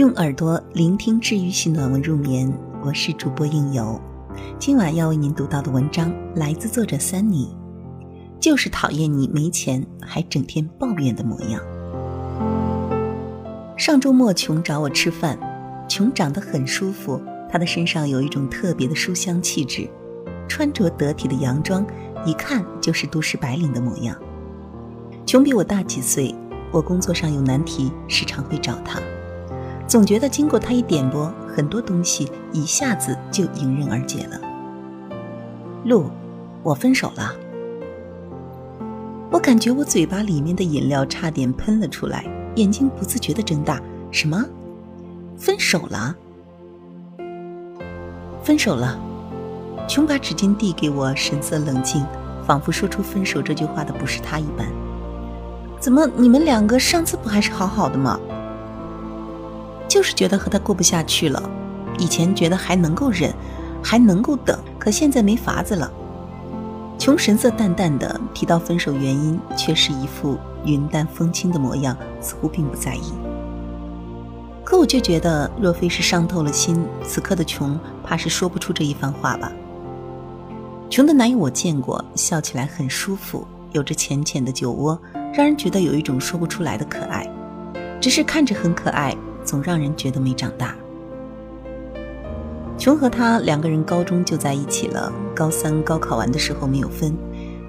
[0.00, 2.50] 用耳朵聆听治愈系暖文入眠，
[2.82, 4.00] 我是主播应由。
[4.58, 7.54] 今晚要为您读到的文章来自作者三妮，
[8.40, 11.60] 就是讨厌你没钱还整天抱怨的模样。
[13.76, 15.38] 上周末，琼找我吃饭，
[15.86, 19.86] 琼长得很舒服，她的身上有一种特别的书香气质，
[20.48, 21.86] 穿着得体的洋装，
[22.24, 24.16] 一看就是都市白领的模样。
[25.26, 26.34] 琼比我大几岁，
[26.72, 28.98] 我工作上有难题，时常会找她。
[29.90, 34.40] 总觉得经过他一点拨，很多东西一下子就迎刃而解了。
[35.84, 36.08] 路，
[36.62, 37.34] 我分手了。
[39.32, 43.82] 我感觉我嘴巴里面的饮料差点喷了出来，眼睛不自觉的睁大。
[44.12, 44.40] 什么？
[45.36, 46.14] 分手了？
[48.44, 48.96] 分手了。
[49.88, 52.06] 琼把纸巾递给我，神色冷静，
[52.46, 54.68] 仿佛说出分手这句话的不是他一般。
[55.80, 58.20] 怎么，你们两个上次不还是好好的吗？
[59.90, 61.42] 就是觉得和他过不下去了，
[61.98, 63.34] 以前觉得还能够忍，
[63.82, 65.90] 还能够等，可现在没法子了。
[66.96, 73.12] 琼神色淡淡的提到分手原因，却是一副云淡风轻的模样，似乎并不在意。
[74.62, 79.50] 可我却觉得，若非是伤透了心，此刻的琼怕是说不出这一番话吧。
[80.88, 84.96] 琼的男友我见过，笑起来很舒服，有着浅浅的酒窝，
[85.34, 87.28] 让人觉得有一种说不出来的可爱，
[88.00, 89.16] 只是看着很可爱。
[89.50, 90.76] 总让人觉得没长大。
[92.78, 97.12] 琼和他两个人高中就在一起了，高三高考完的时候没有分，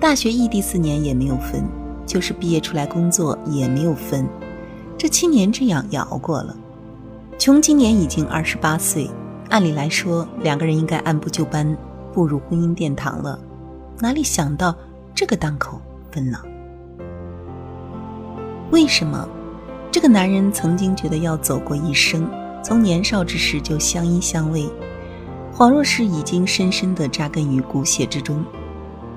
[0.00, 1.62] 大学异地四年也没有分，
[2.06, 4.26] 就是毕业出来工作也没有分，
[4.96, 6.56] 这七年这样也熬过了。
[7.38, 9.10] 琼今年已经二十八岁，
[9.50, 11.76] 按理来说两个人应该按部就班
[12.14, 13.38] 步入婚姻殿堂了，
[14.00, 14.74] 哪里想到
[15.14, 15.78] 这个当口
[16.10, 16.42] 分了？
[18.70, 19.28] 为什么？
[19.96, 22.30] 这个男人曾经觉得要走过一生，
[22.62, 24.70] 从年少之时就相依相偎，
[25.54, 28.44] 恍若是已经深深的扎根于骨血之中。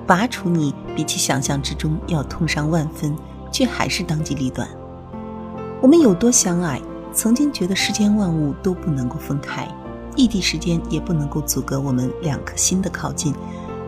[0.08, 3.14] 拔除你，比起想象之中要痛伤万分，
[3.52, 4.66] 却还是当机立断。
[5.82, 9.68] 我们有多相爱，曾经觉得世间万物都不能够分开，
[10.16, 13.36] 异地时间也不能够阻隔我们两颗心的靠近，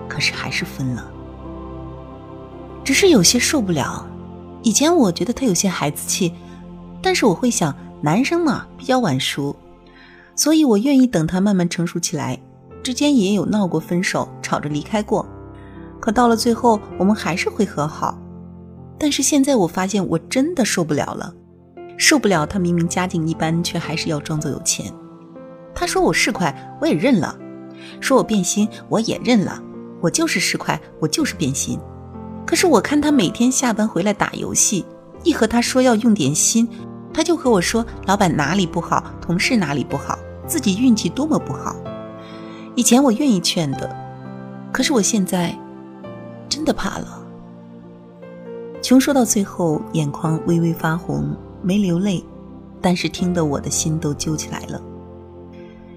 [0.09, 1.09] 可是还是分了。
[2.83, 4.05] 只是有些受不了。
[4.61, 6.33] 以前我觉得他有些孩子气。
[7.01, 9.55] 但是我会想，男生嘛比较晚熟，
[10.35, 12.39] 所以我愿意等他慢慢成熟起来。
[12.83, 15.23] 之间也有闹过分手，吵着离开过，
[15.99, 18.17] 可到了最后，我们还是会和好。
[18.97, 21.33] 但是现在我发现，我真的受不了了，
[21.97, 24.91] 受不了他明明家境一般，却还是要装作有钱。
[25.75, 27.35] 他说我市侩，我也认了；
[27.99, 29.61] 说我变心，我也认了。
[30.01, 31.79] 我就是市侩，我就是变心。
[32.47, 34.83] 可是我看他每天下班回来打游戏，
[35.23, 36.67] 一和他说要用点心。
[37.13, 40.17] 他就和我说：“老板哪里不好，同事哪里不好，
[40.47, 41.75] 自己运气多么不好。”
[42.75, 43.93] 以前我愿意劝的，
[44.71, 45.53] 可是我现在
[46.47, 47.21] 真的怕了。
[48.81, 52.23] 琼说到最后，眼眶微微发红，没流泪，
[52.81, 54.81] 但是听得我的心都揪起来了。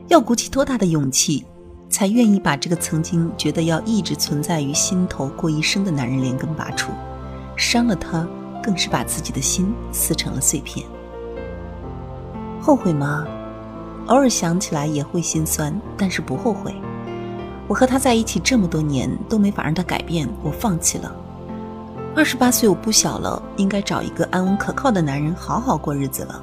[0.08, 1.44] 要鼓起多大的勇气，
[1.88, 6.90] 才愿意把这个曾经觉得要一直存在于心头过一生的男人连根拔除？
[7.56, 8.28] 伤了他，
[8.62, 10.84] 更是把自己的心撕成了碎片。
[12.64, 13.26] 后悔吗？
[14.06, 16.74] 偶尔想起来也会心酸，但是不后悔。
[17.68, 21.14] 我和他在一起这么多年，都没法让他改变，我放弃了。
[22.16, 26.42] 二十八岁，我不小了，应该找一个安稳可靠的男人，好好过日子了。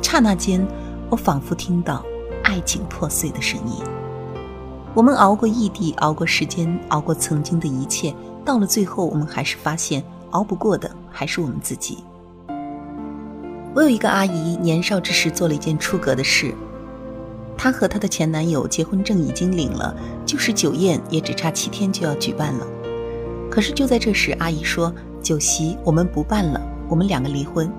[0.00, 0.64] 刹那间，
[1.10, 2.04] 我仿佛听到
[2.44, 3.82] 爱情破碎的声音。
[4.94, 8.14] 我们熬过异地，熬过时间，熬过曾经的一切，
[8.44, 12.04] 到了最后，我们还是发现，熬不过的还是我们自己。
[13.74, 16.54] 我有一个阿姨，年少之时做了一件出格的事。
[17.56, 19.94] 她和她的前男友结婚证已经领了，
[20.26, 22.66] 就是酒宴也只差七天就要举办了。
[23.50, 27.70] 可是就在这时，阿姨说：“酒席我们不办了，我们两个离婚。”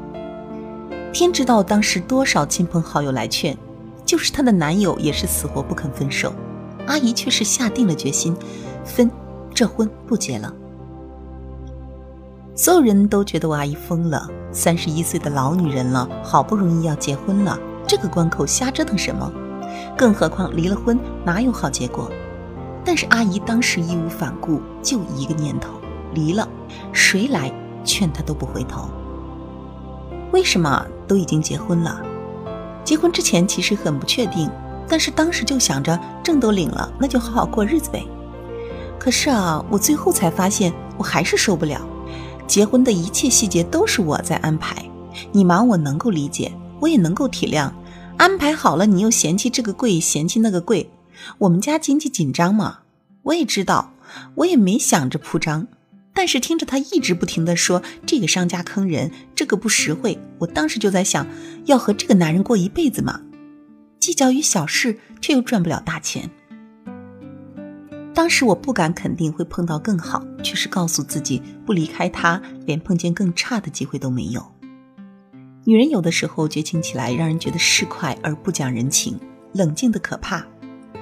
[1.14, 3.56] 天知道当时多少亲朋好友来劝，
[4.04, 6.34] 就是她的男友也是死活不肯分手。
[6.88, 8.36] 阿姨却是下定了决心，
[8.84, 9.10] 分，
[9.54, 10.52] 这婚不结了。
[12.56, 17.58] 所有人都觉得我阿姨疯了，三十一岁的老女人了，好不容易要结婚了，
[17.88, 19.30] 这个关口瞎折腾什么？
[19.98, 22.10] 更何况离了婚哪有好结果？
[22.86, 25.72] 但是阿姨当时义无反顾，就一个念头：
[26.14, 26.48] 离了，
[26.92, 27.52] 谁来
[27.84, 28.88] 劝她都不回头。
[30.32, 32.00] 为什么都已经结婚了？
[32.84, 34.48] 结婚之前其实很不确定，
[34.88, 38.06] 但是当时就想着证都领了，那就好好过日子呗。
[39.00, 41.82] 可是啊，我最后才发现，我还是受不了。
[42.48, 44.76] 结婚的一切细节都是我在安排，
[45.32, 47.72] 你忙我能够理解，我也能够体谅。
[48.18, 50.90] 安排好了，你又嫌弃这个贵，嫌弃那个贵。
[51.40, 52.80] 我们家经济紧张嘛，
[53.24, 53.94] 我也知道，
[54.36, 55.68] 我也没想着铺张。
[56.14, 61.26] 但是听着他一直不停的说这个商家坑人，这个不实惠，我当时就在想，
[61.66, 63.20] 要和这个男人过一辈子吗？
[64.00, 66.30] 计较于小事，却又赚不了大钱。
[68.14, 74.46] 当时我不敢肯定会碰到更好，却是告诉自己不离开他，连碰见更差的机会都没有。
[75.66, 79.20] 女人有的时候绝情起来，让人觉得市侩而不讲人情，
[79.54, 80.46] 冷静的可怕。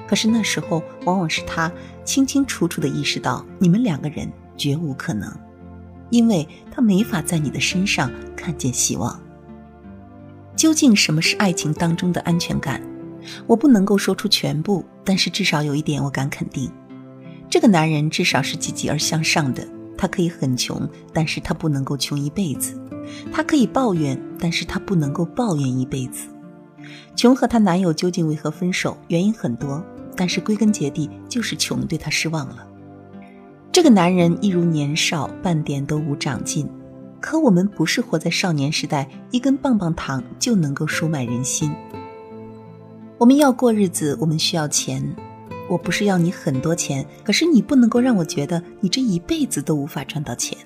[0.08, 1.72] 可是那时候，往往是他
[2.06, 5.30] 清清楚楚的意识到，你们两个人绝无可能，
[6.12, 9.20] 因为他没法在你的身上看见希望。
[10.56, 12.82] 究竟什么是爱情当中的安全感？
[13.48, 16.72] 我不能够说出全部，但是至少有一点我敢肯定。
[17.52, 19.68] 这个男人至少是积极而向上的。
[19.98, 22.74] 他可以很穷，但是他不能够穷一辈子；
[23.32, 26.28] 他可以抱怨，但是他不能够抱怨一辈子。
[27.16, 28.98] 穷和她男友究竟为何分手？
[29.10, 29.84] 原因很多，
[30.16, 32.66] 但是归根结底就是穷对她失望了。
[33.72, 36.68] 这个男人一如年少，半点都无长进。
[37.20, 41.72] 可我们不是活在少年时代，一根棒棒糖就能够收买人心。
[43.20, 45.16] 我们要过日子，我们需要钱。
[45.72, 50.58] 我不是要你很多钱，可是你不能够让我觉得你这一辈子都无法赚到钱。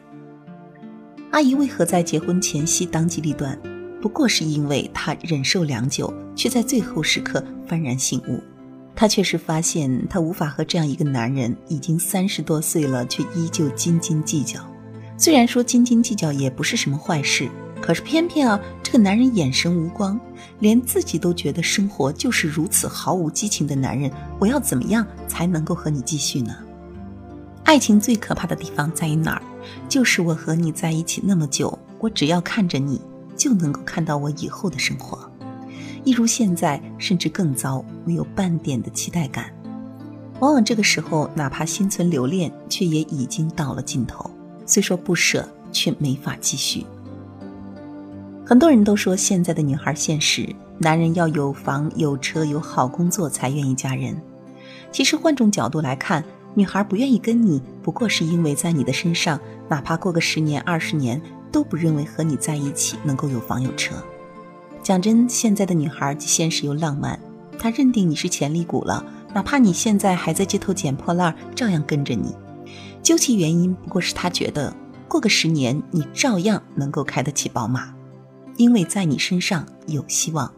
[1.29, 3.55] 阿姨为何在结婚前夕当机立断？
[4.01, 8.41] 不过是因为她忍受良久，却在最后时刻幡然醒悟。
[8.95, 14.59] 她确实发现，她无法和这样一个男人，已经三十多岁了，却依旧斤斤计较。
[15.19, 17.47] 虽然说斤斤计较也不是什么坏事。
[17.81, 20.19] 可是偏偏啊，这个男人眼神无光，
[20.59, 26.55] 连自己都觉得生活就是如此毫无激情的男人，我要怎么样才能够和你继续呢？
[27.63, 29.41] 爱情最可怕的地方在于哪儿？
[29.89, 33.01] 就是我和你在一起那么久，我只要看着你，
[33.35, 35.29] 就能够看到我以后的生活，
[36.03, 39.51] 一如现在，甚至更糟，没有半点的期待感。
[40.39, 44.29] 往往这个时候，哪怕心存留恋，却也已经到了尽头。
[44.65, 46.85] 虽说不舍，却没法继续。
[48.47, 50.47] 很多人都说现在的女孩现实，
[50.77, 54.15] 男人要有房有车有好工作才愿意嫁人。
[54.91, 61.19] 其实换种角度来看，女孩不愿意跟你，不过是因为在你的身上，哪怕过个十年二十年，
[61.51, 63.95] 都不认为和你在一起能够有房有车。
[64.83, 67.19] 讲真，现在的女孩既现实又浪漫，
[67.57, 69.03] 她认定你是潜力股了，
[69.33, 72.35] 哪怕你现在还在街头捡破烂，照样跟着你。
[73.01, 74.71] 究其原因，不过是她觉得
[75.07, 77.94] 过个十年，你照样能够开得起宝马。
[78.57, 80.51] 因为在你身上有希望。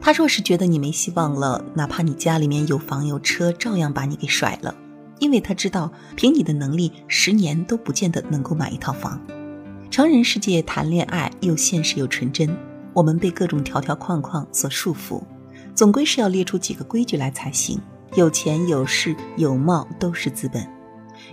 [0.00, 4.74] 他若是觉得你没希望了，哪怕你家里面有房有车，照样把你给甩了。
[5.20, 9.20] 因为他知道，凭你的能力，十年都不见得能够买一套房。
[9.90, 12.56] 成人世界谈恋爱又现实又纯真，
[12.92, 15.22] 我们被各种条条框框所束缚，
[15.74, 17.80] 总归是要列出几个规矩来才行。
[18.14, 20.68] 有钱有势有貌都是资本，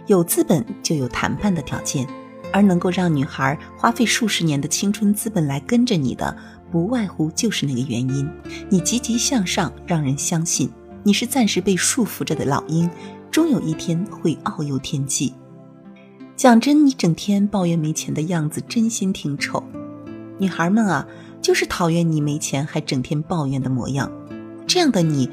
[0.05, 2.07] 有资本就有谈判的条件。
[2.51, 6.35] 而能够让女孩花费数十年的青春资本来跟着你的，
[6.71, 8.29] 不外乎就是那个原因：
[8.69, 10.69] 你积极向上，让人相信
[11.03, 12.89] 你是暂时被束缚着的老鹰，
[13.31, 15.33] 终有一天会遨游天际。
[16.35, 19.63] 讲真，你整天抱怨没钱的样子，真心挺丑。
[20.37, 21.05] 女孩们啊，
[21.41, 24.09] 就是讨厌你没钱还整天抱怨的模样。
[24.65, 25.29] 这样的你，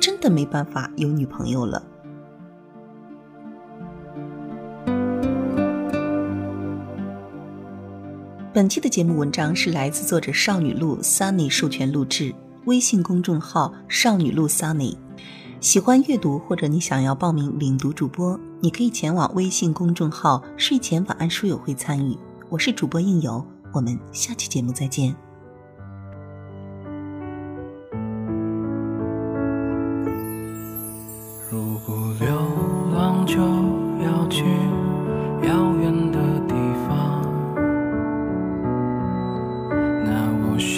[0.00, 1.82] 真的没办法有女朋友了。
[8.58, 12.34] 本期的节目文章是来自作者少女路 Sunny 授权录制，
[12.64, 14.96] 微信公众号少女路 Sunny。
[15.60, 22.18] 喜欢阅读或者你想要报名领读主播，你可以前往微信公众号睡前晚安书友会参与。
[22.48, 25.27] 我是主播应由，我们下期节目再见。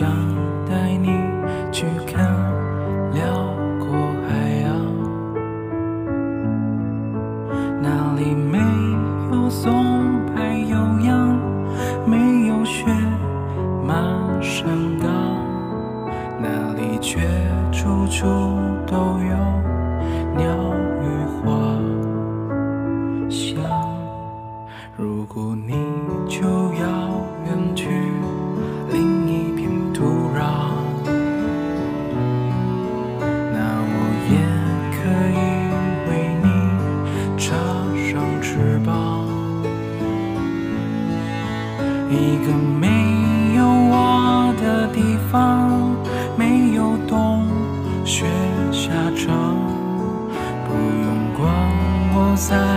[0.01, 0.09] 想
[0.67, 1.09] 带你
[1.71, 2.25] 去看
[3.13, 3.23] 辽
[3.79, 3.87] 阔
[4.27, 4.73] 海洋，
[7.83, 8.57] 那里没
[9.31, 11.39] 有松柏悠扬，
[12.07, 12.87] 没有雪
[13.87, 14.65] 满山
[15.03, 15.07] 岗，
[16.41, 17.21] 那里却
[17.71, 18.25] 处处
[18.87, 19.37] 都有
[20.35, 20.47] 鸟
[21.03, 21.05] 语
[21.45, 21.77] 花
[23.29, 23.63] 香。
[24.97, 25.75] 如果你
[49.15, 49.57] 窗
[50.67, 51.43] 不用管
[52.15, 52.70] 我在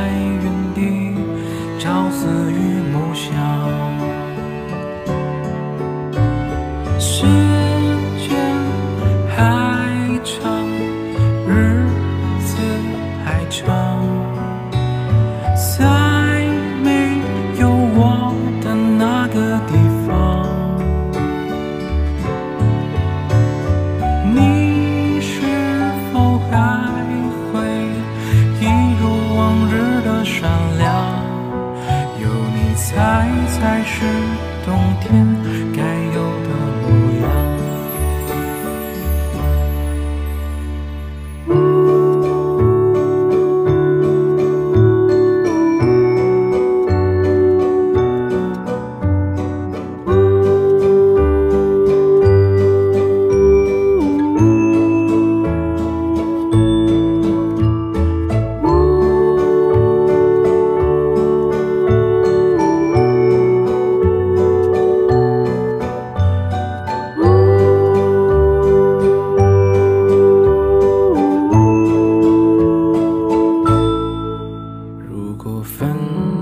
[75.43, 75.93] 果分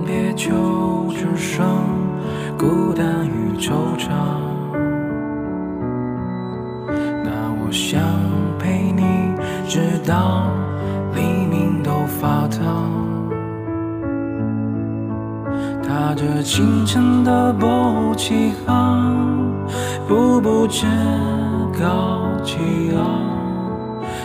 [0.06, 1.66] 别就只剩
[2.56, 4.10] 孤单与惆怅，
[7.24, 8.00] 那我想
[8.60, 9.02] 陪你
[9.68, 10.46] 直到
[11.16, 12.92] 黎明都发烫。
[15.82, 19.18] 踏着清晨的波起航，
[20.08, 20.86] 步步至
[21.74, 22.60] 高气
[22.96, 23.41] 昂。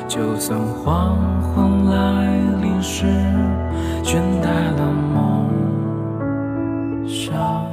[0.09, 2.27] 就算黄昏来
[2.63, 3.07] 临时，
[4.03, 4.47] 倦怠
[4.77, 4.81] 了
[5.13, 5.51] 梦
[7.09, 7.67] 想。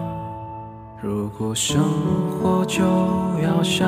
[0.99, 1.83] 如果生
[2.31, 2.83] 活就
[3.41, 3.87] 要像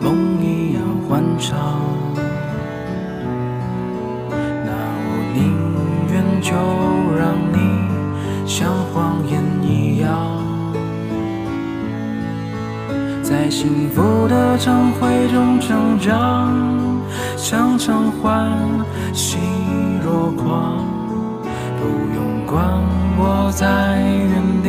[0.00, 1.56] 梦一样欢畅，
[4.28, 4.72] 那
[5.06, 5.40] 我宁
[6.12, 6.52] 愿就
[13.46, 16.52] 在幸福的常会中成长，
[17.36, 18.50] 常常欢
[19.14, 19.38] 喜
[20.04, 20.84] 若狂，
[21.78, 21.86] 不
[22.16, 22.60] 用管
[23.16, 24.68] 我在原地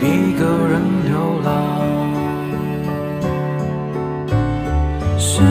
[0.00, 1.50] 一个人流浪。
[5.18, 5.42] 是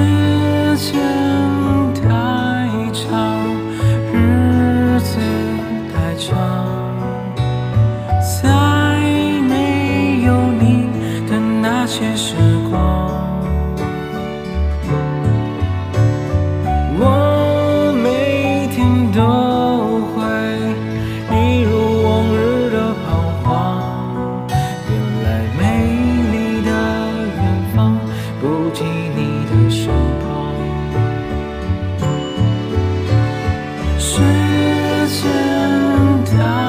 [36.33, 36.62] time.